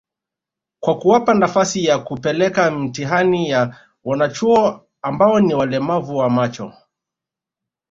[0.79, 6.73] kwa kuwapa nafasi ya kupeleka mtihani ya wanachuo ambao ni walemavu wa macho